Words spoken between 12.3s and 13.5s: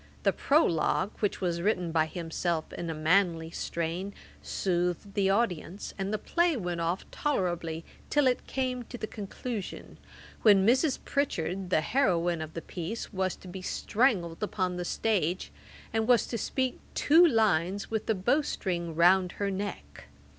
of the piece, was to